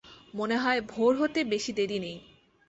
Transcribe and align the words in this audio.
মনে 0.33 0.57
হয় 0.57 0.79
ভোর 0.89 1.11
হতে 1.17 1.39
বেশি 1.43 1.71
দেরি 1.73 1.97
নেই। 1.99 2.17